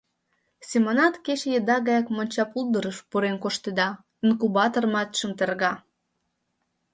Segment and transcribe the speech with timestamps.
[0.69, 3.89] Семонат кече еда гаяк монча пулдырыш пурен коштеда,
[4.27, 5.73] «инкубаторматшым» терга.